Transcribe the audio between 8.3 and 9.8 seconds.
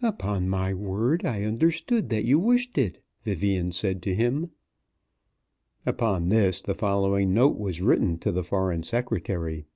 the Foreign Secretary.